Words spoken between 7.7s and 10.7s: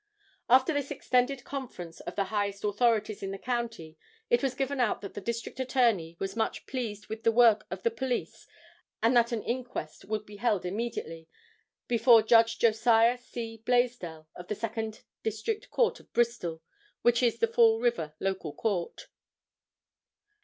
the police and that an inquest would be held